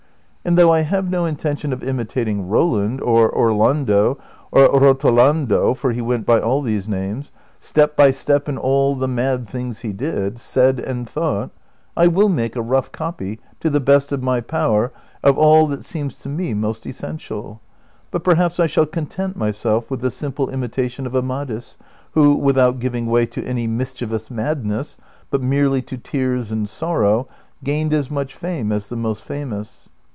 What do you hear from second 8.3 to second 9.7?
in all the mad